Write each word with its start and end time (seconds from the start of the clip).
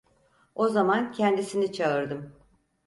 O 0.55 0.67
zaman 0.69 1.11
kendisini 1.11 1.73
çağırdım: 1.73 2.35